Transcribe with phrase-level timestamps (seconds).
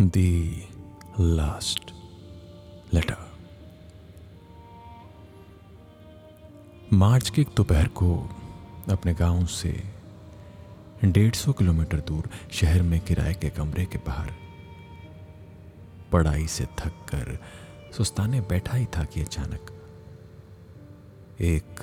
[0.00, 0.68] दी
[1.20, 1.92] last
[2.94, 3.16] letter
[6.92, 8.30] मार्च के एक दोपहर को
[8.90, 9.82] अपने गाँव से
[11.04, 14.32] डेढ़ सौ किलोमीटर दूर शहर में किराए के कमरे के बाहर
[16.12, 17.38] पढ़ाई से थक कर
[17.96, 19.72] सुस्ताने बैठा ही था कि अचानक
[21.40, 21.80] एक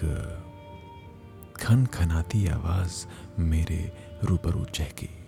[1.55, 3.05] खन खनाती आवाज़
[3.39, 5.22] मेरे रूबरू चहकी।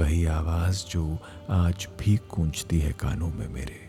[0.00, 1.18] वही आवाज़ जो
[1.50, 3.88] आज भी गूंजती है कानों में मेरे।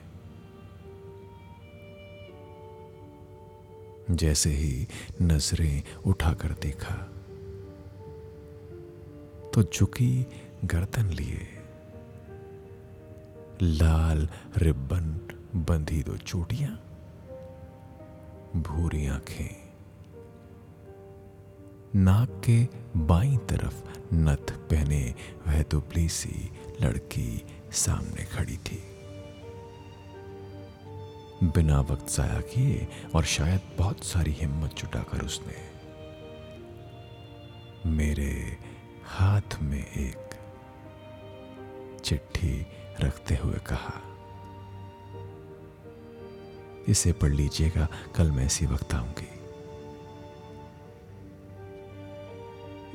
[4.11, 4.87] जैसे ही
[5.21, 6.95] नज़रें उठाकर देखा
[9.53, 10.25] तो झुकी
[10.65, 11.47] गर्दन लिए।
[13.61, 15.19] लाल रिबन
[15.55, 16.75] बंधी दो चोटियाँ,
[18.55, 19.68] भूरी आँखें।
[21.95, 22.57] नाक के
[22.99, 23.77] बाई तरफ़
[24.13, 25.13] नथ पहने
[25.47, 26.49] वह दुबली सी
[26.81, 27.41] लड़की
[27.73, 28.81] सामने खड़ी थी।
[31.43, 35.55] बिना वक्त जाया किए और शायद बहुत सारी हिम्मत जुटाकर उसने
[37.91, 38.57] मेरे
[39.07, 40.37] हाथ में एक
[42.05, 42.65] चिट्ठी
[43.01, 44.01] रखते हुए कहा,
[46.87, 49.38] इसे पढ़ लीजिएगा, कल मैं इसी वक्त आऊँगी।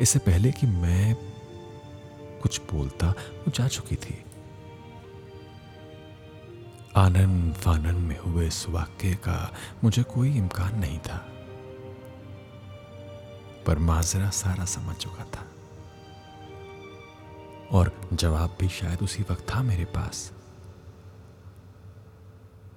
[0.01, 1.15] इससे पहले कि मैं
[2.43, 4.25] कुछ बोलता, वो जा चुकी थी।
[6.97, 11.17] आनंद फानन में हुए इस वाक्य का मुझे कोई इम्कान नहीं था।
[13.67, 15.47] पर माजरा सारा समझ चुका था।
[17.73, 20.31] और जवाब भी शायद उसी वक्त था मेरे पास।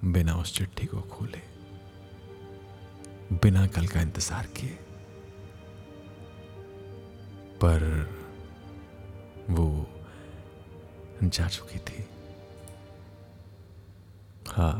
[0.03, 1.41] बिना उस चिट्ठी को खोले,
[3.33, 4.79] बिना कल का इंतज़ार किए।
[7.63, 7.83] पर
[9.49, 9.67] वो
[11.23, 12.05] जा चुकी थी।
[14.49, 14.77] हाँ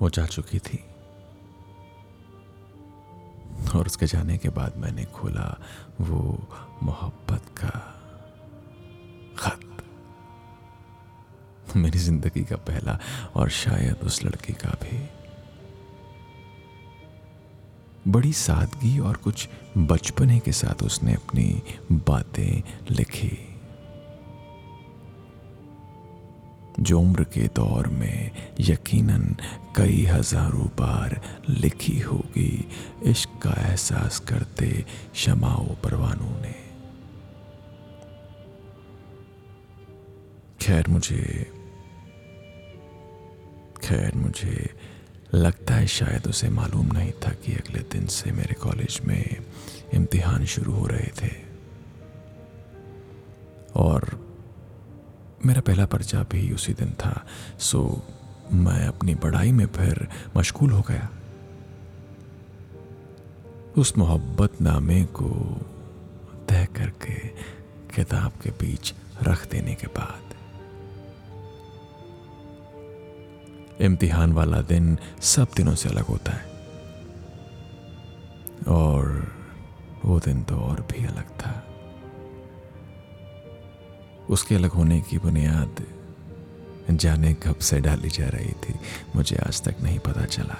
[0.00, 0.78] वो जा चुकी थी।
[3.74, 5.48] और उसके जाने के बाद मैंने खोला
[6.00, 6.20] वो
[6.82, 7.70] मोहब्बत का
[9.38, 9.60] खत।
[11.76, 12.98] मेरी ज़िंदगी का पहला
[13.36, 14.98] और शायद उस लड़की का भी।
[18.08, 19.48] बड़ी सादगी और कुछ
[19.78, 23.38] बचपने के साथ उसने अपनी बातें लिखी।
[26.80, 29.36] जो उम्र के दौर में यकीनन
[29.76, 32.68] कई हज़ारों बार लिखी होगी,
[33.02, 34.84] इश्क का एहसास करते
[35.14, 36.54] शमाओ, परवानों ने।
[40.60, 41.50] खैर मुझे
[43.84, 44.74] खैर मुझे
[45.34, 49.36] लगता है शायद उसे मालूम नहीं था कि अगले दिन से मेरे कॉलेज में
[49.94, 51.32] इम्तिहान शुरू हो रहे थे।
[53.76, 54.24] और
[55.46, 57.26] मेरा पहला पर्चा भी उसी दिन था।
[57.58, 58.02] सो
[58.52, 61.08] मैं अपनी पढ़ाई में फिर मशगूल हो गया।
[63.76, 65.30] उस मोहब्बत नामे को
[66.48, 67.14] तय करके
[67.94, 70.23] किताब के बीच रख देने के बाद
[73.80, 76.52] इम्तिहान वाला दिन सब दिनों से अलग होता है।
[78.68, 79.32] और
[80.04, 81.62] वो दिन तो और भी अलग था।
[84.28, 85.84] उसके अलग होने की बुनियाद
[86.90, 88.74] जाने कब से डाली जा रही थी,
[89.16, 90.56] मुझे आज तक नहीं पता चला।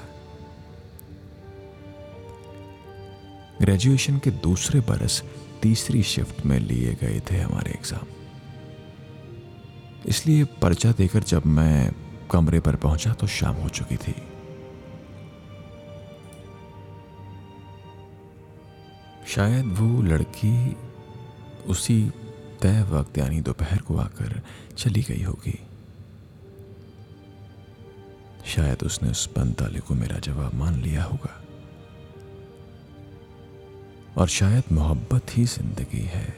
[3.60, 5.22] ग्रेजुएशन के दूसरे बरस
[5.62, 8.06] तीसरी शिफ्ट में लिए गए थे हमारे एग्ज़ाम।
[10.06, 11.92] इसलिए पर्चा देकर जब मैं
[12.30, 14.14] कमरे पर पहुँचा तो शाम हो चुकी थी।
[19.26, 20.76] शायद वो लड़की
[21.66, 22.12] उसी
[22.62, 24.42] तय वक्त, यानी दोपहर को आकर
[24.78, 25.58] चली गई होगी।
[28.46, 31.40] शायद उसने उस पंताले को मेरा जवाब मान लिया होगा।
[34.16, 36.36] और शायद मोहब्बत ही ज़िंदगी है।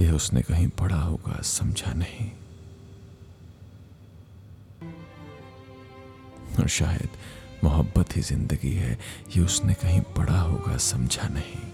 [0.00, 2.30] यह उसने कहीं पढ़ा होगा, समझा नहीं।
[6.60, 7.08] और शायद
[7.64, 8.98] मोहब्बत ही ज़िंदगी है।
[9.36, 11.66] ये उसने कहीं पढ़ा होगा, समझा नहीं।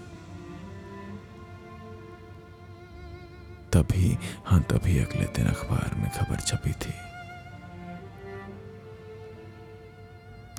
[3.73, 6.93] तभी हाँ तभी अगले दिन अखबार में खबर छपी थी।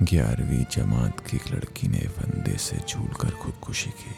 [0.02, 4.14] ग्यारहवीं जमात की एक लड़की ने फंदे से झूलकर खुदकुशी की।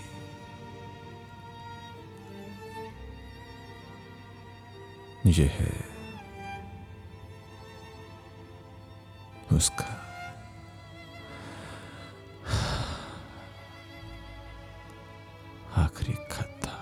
[5.31, 5.98] यह है
[9.53, 9.95] उसका
[15.77, 16.77] आखिरी खत था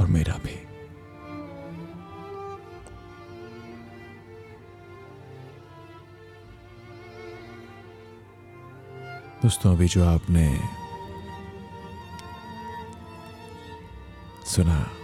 [0.00, 0.56] और मेरा भी
[9.42, 10.46] दोस्तों अभी जो आपने
[14.46, 14.97] सुना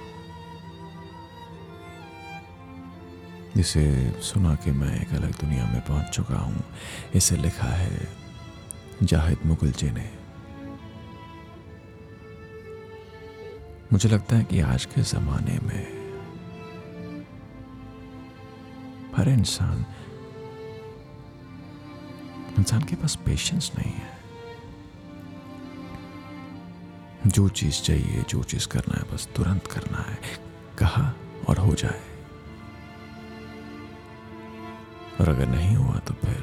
[3.57, 6.65] जिसे सुना कि मैं एक अलग दुनिया में पहुँच चुका हूँ।
[7.15, 8.09] इसे लिखा है
[9.03, 10.11] जाहिद मुगल जी ने।
[13.93, 16.05] मुझे लगता है कि आज के ज़माने में
[19.17, 19.87] हर इंसान
[22.59, 24.15] इंसान के पास पेशेंस नहीं है।
[27.27, 30.19] जो चीज़ चाहिए, जो चीज़ करना है, बस तुरंत करना है,
[30.79, 31.15] कहा
[31.49, 32.14] और हो जाए।
[35.21, 36.43] और अगर नहीं हुआ तो फिर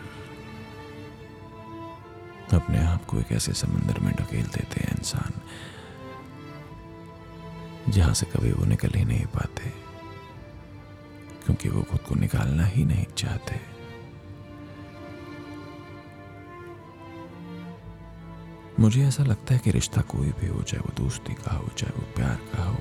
[2.53, 5.41] अपने आप को एक ऐसे समंदर में ढकेल देते हैं इंसान,
[7.91, 9.69] जहाँ से कभी वो निकल ही नहीं पाते,
[11.45, 13.59] क्योंकि वो खुद को निकालना ही नहीं चाहते।
[18.79, 21.99] मुझे ऐसा लगता है कि रिश्ता कोई भी हो, चाहे वो दोस्ती का हो, चाहे
[21.99, 22.77] वो प्यार का हो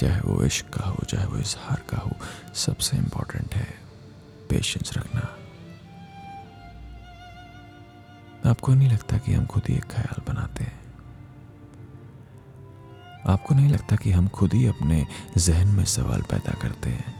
[0.00, 2.10] चाहे वो इश्क का हो, चाहे वो इजहार का हो,
[2.54, 3.78] सबसे इंपॉर्टेंट है
[4.50, 5.36] पेशेंस रखना।
[8.50, 10.80] आपको नहीं लगता कि हम खुद ही एक ख्याल बनाते हैं?
[13.26, 15.06] आपको नहीं लगता कि हम खुद ही अपने
[15.38, 17.14] जहन में सवाल पैदा करते हैं?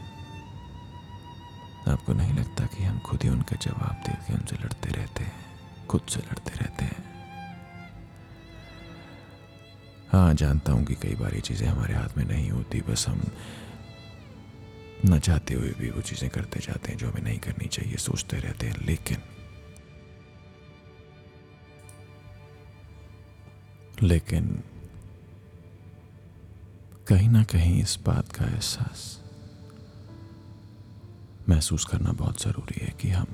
[1.87, 5.45] आपको नहीं लगता कि हम खुद ही उनका जवाब दे के उनसे लड़ते रहते हैं,
[5.87, 7.10] खुद से लड़ते रहते हैं?
[10.11, 13.21] हाँ जानता हूँ कि कई बार ये चीज़ें हमारे हाथ में नहीं होती। बस हम
[15.05, 18.39] न चाहते हुए भी वो चीज़ें करते जाते हैं जो हमें नहीं करनी चाहिए, सोचते
[18.39, 19.17] रहते हैं। लेकिन
[24.03, 24.63] लेकिन
[27.07, 29.19] कहीं ना कहीं इस बात का एहसास
[31.49, 33.27] महसूस करना बहुत ज़रूरी है कि हम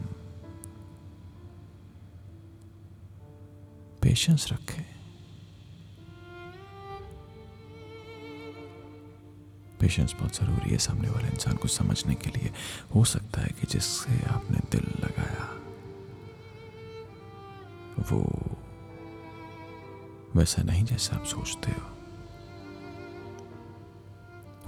[4.01, 4.96] पेशेंस रखें।
[9.81, 12.51] पेशेंस बहुत ज़रूरी है सामने वाले इंसान को समझने के लिए।
[12.95, 15.53] हो सकता है कि जिससे आपने दिल लगाया,
[18.11, 18.21] वो
[20.35, 21.97] वैसा नहीं जैसा आप सोचते हो।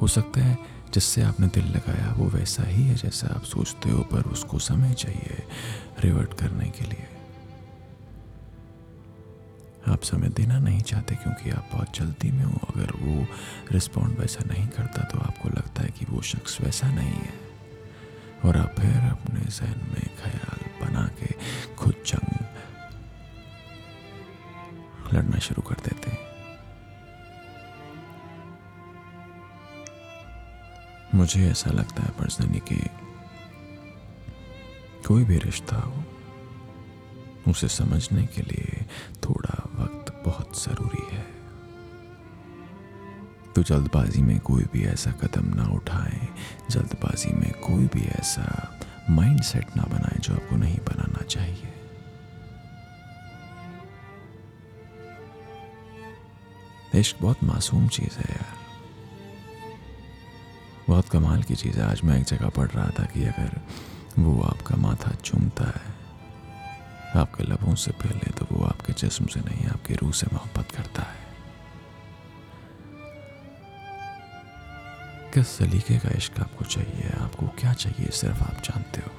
[0.02, 0.58] हो सकता है
[0.94, 4.94] जिससे आपने दिल लगाया, वो वैसा ही है जैसा आप सोचते हो, पर उसको समय
[4.94, 5.48] चाहिए
[6.00, 7.19] रिवर्ट करने के लिए।
[9.88, 13.26] आप समय देना नहीं चाहते क्योंकि आप बहुत जल्दी में हो। अगर वो
[13.72, 17.34] रिस्पॉन्ड वैसा नहीं करता तो आपको लगता है कि वो शख्स वैसा नहीं है।
[18.46, 21.34] और आप फिर अपने जहन में ख्याल बना के
[21.76, 22.46] खुद जंग
[25.14, 26.18] लड़ना शुरू कर देते
[31.18, 32.78] मुझे ऐसा लगता है पर्सनली कि
[35.08, 36.04] कोई भी रिश्ता हो,
[37.48, 38.86] उसे समझने के लिए
[39.24, 39.59] थोड़ा
[40.30, 41.26] बहुत ज़रूरी है।
[43.56, 46.28] तो जल्दबाजी में कोई भी ऐसा कदम ना उठाए,
[46.72, 51.74] जल्दबाजी में कोई भी ऐसा माइंड सेट ना बनाए जो आपको नहीं बनाना चाहिए।
[56.96, 58.58] इश्क बहुत मासूम चीज़ है यार।
[60.88, 63.62] बहुत कमाल की चीज़ है। आज मैं एक जगह पढ़ रहा था कि अगर
[64.20, 65.99] वो आपका माथा चूमता है
[67.16, 71.02] आपके लबों से पहले तो वो आपके जिस्म से नहीं, आपकी रूह से मोहब्बत करता
[71.02, 71.20] है।
[75.34, 77.10] किस सलीके का इश्क आपको चाहिए?
[77.22, 78.08] आपको क्या चाहिए?
[78.08, 79.12] सिर्फ़ आप जानते हो।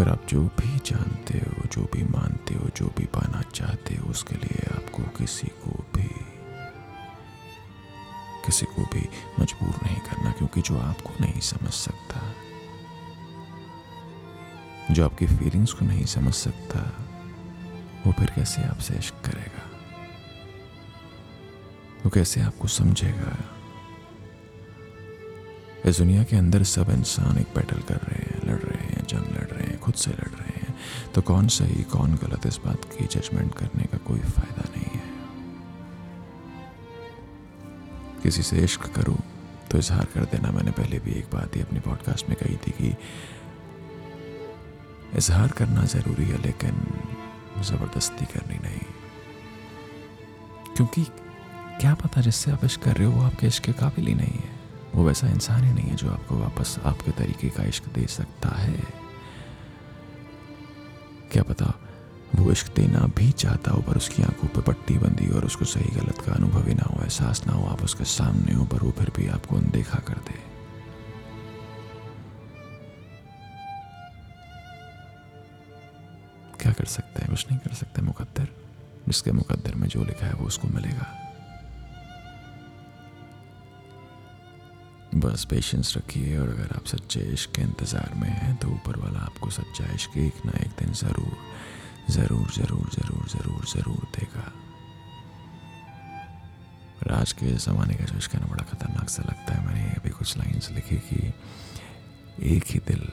[0.00, 4.10] और आप जो भी जानते हो, जो भी मानते हो, जो भी पाना चाहते हो,
[4.10, 6.10] उसके लिए आपको किसी को भी,
[8.46, 9.08] किसी को भी
[9.40, 12.33] मजबूर नहीं करना, क्योंकि जो आपको नहीं समझ सकता
[14.90, 16.92] जो आपकी फीलिंग्स को नहीं समझ सकता,
[18.06, 19.70] वो फिर कैसे आपसे इश्क करेगा?
[22.04, 23.38] वो कैसे आपको समझेगा?
[25.86, 29.20] इस दुनिया के अंदर सब इंसान एक बैटल कर रहे हैं, लड़ रहे हैं, जंग
[29.20, 30.74] लड़ रहे हैं, खुद से लड़ रहे हैं।
[31.14, 35.14] तो कौन सही, कौन गलत इस बात की जजमेंट करने का कोई फ़ायदा नहीं है।
[38.22, 39.18] किसी से इश्क करूँ
[39.70, 42.70] तो इजहार कर देना। मैंने पहले भी एक बात ही अपनी पॉडकास्ट में कही थी
[42.70, 42.96] कि
[45.16, 46.86] इजहार करना ज़रूरी है, लेकिन
[47.62, 48.80] ज़बरदस्ती करनी नहीं।
[50.76, 51.04] क्योंकि
[51.80, 54.32] क्या पता जिससे आप इश्क कर रहे हो, वो आपके इश्क के काबिल ही नहीं
[54.32, 54.52] है।
[54.94, 58.48] वो वैसा इंसान ही नहीं है जो आपको वापस आपके तरीके का इश्क दे सकता
[58.48, 59.04] है।
[61.32, 61.74] क्या पता
[62.34, 66.00] वो इश्क देना भी चाहता हो, पर उसकी आँखों पर पट्टी बंदी और उसको सही
[66.00, 68.90] गलत का अनुभव ही ना हो, एहसास ना हो आप उसके सामने हो, पर वो
[68.90, 70.53] फिर भी आपको अनदेखा कर दे।
[76.74, 78.48] कर सकते हैं, कुछ नहीं कर सकते मुकद्दर।
[79.06, 81.06] जिसके मुकद्दर में जो लिखा है वो उसको मिलेगा।
[85.16, 89.20] बस पेशेंस रखिए और अगर आप सच्चे इश्क के इंतज़ार में हैं तो ऊपर वाला
[89.20, 91.36] आपको सच्चा इश्क एक ना एक दिन ज़रूर
[92.10, 94.52] ज़रूर ज़रूर ज़रूर ज़रूर ज़रूर देगा।
[97.14, 100.10] आज के ज़माने का जो इश्क है ना, बड़ा ख़तरनाक सा लगता है। मैंने अभी
[100.10, 101.32] कुछ लाइन्स लिखी कि
[102.54, 103.04] एक ही दिल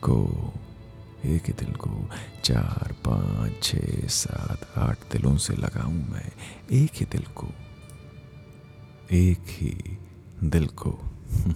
[0.00, 0.16] को
[1.24, 2.10] एक ही दिल को
[2.44, 6.32] चार, पाँच छः सात, आठ दिलों से लगाऊँ मैं
[6.72, 7.48] एक ही दिल को।
[9.12, 9.98] एक ही
[10.44, 10.98] दिल को।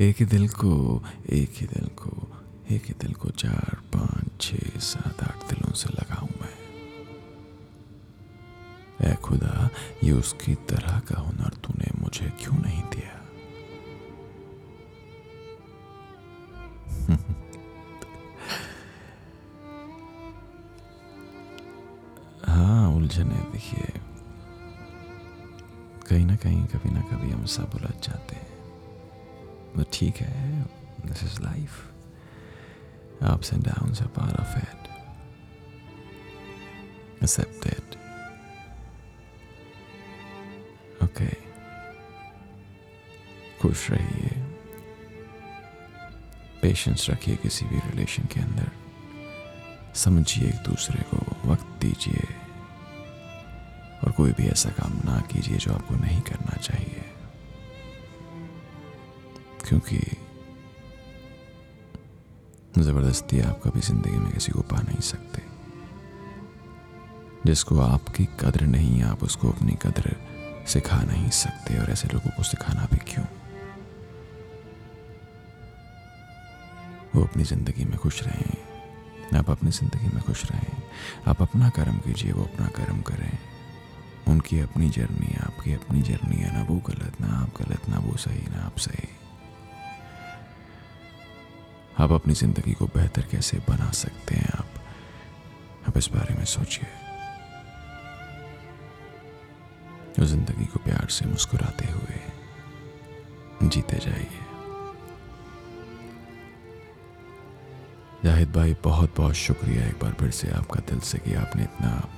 [0.00, 2.32] एक ही दिल को, एक ही दिल को,
[2.70, 6.60] एक ही दिल को चार, पाँच छः सात, आठ दिलों से लगाऊँ मैं।
[9.00, 9.70] ऐ खुदा,
[10.04, 13.09] ये उसकी तरह का हुनर तूने मुझे क्यों नहीं दिया?
[22.48, 23.92] हाँ उलझने देखिए।
[26.08, 28.48] कहीं ना कहीं, कभी ना कभी हम सब उलझ जाते हैं।
[29.76, 30.62] वो ठीक है
[31.06, 31.86] this is life
[33.22, 34.88] ups and downs are part of it
[37.22, 37.96] accept it
[43.62, 44.39] खुश रहिए।
[46.62, 48.70] पेशेंस रखिए किसी भी रिलेशन के अंदर।
[49.94, 52.34] समझिए एक दूसरे को, वक्त दीजिए।
[54.04, 57.04] और कोई भी ऐसा काम ना कीजिए जो आपको नहीं करना चाहिए।
[59.68, 59.98] क्योंकि
[62.78, 65.42] ज़बरदस्ती आप कभी ज़िंदगी में किसी को पा नहीं सकते।
[67.46, 70.16] जिसको आपकी कदर नहीं, आप उसको अपनी कदर
[70.66, 73.24] सिखा नहीं सकते। और ऐसे लोगों को सिखाना भी क्यों?
[77.20, 80.82] वो अपनी ज़िंदगी में खुश रहें। आप अपनी ज़िंदगी में खुश रहें।
[81.26, 83.38] आप अपना कर्म कीजिए, वो अपना कर्म करें।
[84.28, 88.16] उनकी अपनी जर्नी, आपकी अपनी जर्नी है ना, वो गलत, ना आप गलत, ना वो
[88.16, 89.08] सही, ना आप सही।
[91.98, 94.68] आप अपनी ज़िंदगी को बेहतर कैसे बना सकते हैं आप?
[95.88, 96.86] आप इस बारे में सोचिए।
[100.24, 102.20] ज़िंदगी को प्यार से मुस्कुराते हुए
[103.68, 104.49] जीते जाइए।
[108.24, 112.08] जाहिद भाई बहुत बहुत शुक्रिया एक बार फिर से आपका दिल से कि आपने इतना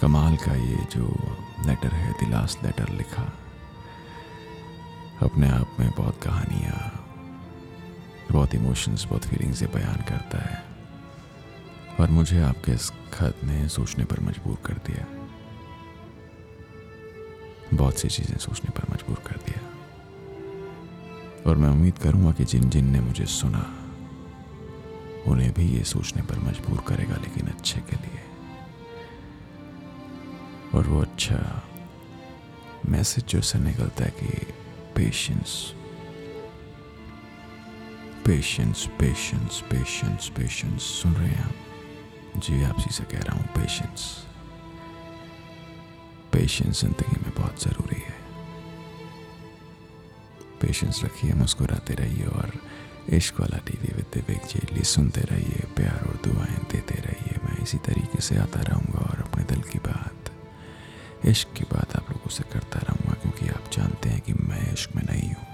[0.00, 3.22] कमाल का ये जो लेटर है द लास्ट लेटर लिखा।
[5.22, 7.06] अपने आप में बहुत कहानियाँ,
[8.32, 10.64] बहुत इमोशंस बहुत फीलिंग्स ये बयान करता है।
[12.00, 15.06] और मुझे आपके इस खत ने सोचने पर मजबूर कर दिया।
[17.74, 19.60] बहुत सी चीज़ें सोचने पर मजबूर कर दिया।
[21.50, 23.76] और मैं उम्मीद करूँगा कि जिन जिन ने मुझे सुना
[25.26, 28.22] उन्हें भी ये सोचने पर मजबूर करेगा, लेकिन अच्छे के लिए।
[30.74, 31.62] और वो अच्छा
[32.88, 34.46] मैसेज जो से निकलता है कि
[34.96, 35.74] patience
[38.26, 41.54] patience patience patience patience सुन रहे हैं आप?
[42.38, 44.26] जी से कह रहा हूँ पेशेंस
[46.32, 48.18] पेशेंस ज़िंदगी में बहुत ज़रूरी है।
[50.60, 52.52] पेशेंस रखिए, मुस्कुराते रहिए और
[53.08, 57.78] इश्क वाला टीवी विद दिव्य जेटली सुनते रहिए प्यार और दुआएँ देते रहिए, मैं इसी
[57.78, 60.30] तरीके से आता रहूँगा और अपने दिल की बात,
[61.26, 64.96] इश्क की बात आप लोगों से करता रहूँगा क्योंकि आप जानते हैं कि मैं इश्क
[64.96, 65.46] में नहीं हूँ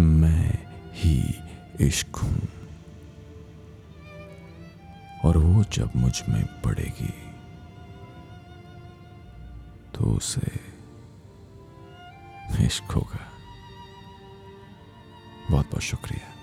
[0.00, 0.58] मैं
[0.94, 1.18] ही
[1.80, 2.48] इश्क हूँ।
[5.24, 7.14] और वो जब मुझमें पड़ेगी
[9.94, 10.50] तो उसे
[12.66, 13.29] इश्क होगा।
[15.50, 16.39] बहुत बहुत शुक्रिया